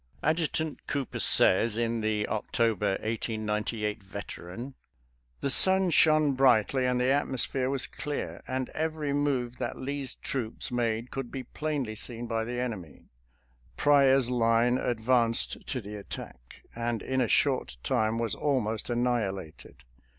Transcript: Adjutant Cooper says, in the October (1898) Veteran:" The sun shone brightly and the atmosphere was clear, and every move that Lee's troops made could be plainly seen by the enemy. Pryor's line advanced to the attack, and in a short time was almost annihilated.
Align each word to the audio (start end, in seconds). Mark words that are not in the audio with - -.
Adjutant 0.23 0.87
Cooper 0.87 1.19
says, 1.19 1.77
in 1.77 2.01
the 2.01 2.27
October 2.27 2.93
(1898) 3.03 4.01
Veteran:" 4.01 4.73
The 5.41 5.51
sun 5.51 5.91
shone 5.91 6.33
brightly 6.33 6.87
and 6.87 6.99
the 6.99 7.11
atmosphere 7.11 7.69
was 7.69 7.85
clear, 7.85 8.41
and 8.47 8.69
every 8.69 9.13
move 9.13 9.59
that 9.59 9.77
Lee's 9.77 10.15
troops 10.15 10.71
made 10.71 11.11
could 11.11 11.29
be 11.31 11.43
plainly 11.43 11.93
seen 11.93 12.25
by 12.25 12.43
the 12.45 12.59
enemy. 12.59 13.09
Pryor's 13.77 14.31
line 14.31 14.79
advanced 14.79 15.67
to 15.67 15.79
the 15.79 15.97
attack, 15.97 16.63
and 16.75 17.03
in 17.03 17.21
a 17.21 17.27
short 17.27 17.77
time 17.83 18.17
was 18.17 18.33
almost 18.33 18.89
annihilated. 18.89 19.83